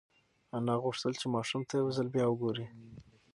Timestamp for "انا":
0.57-0.73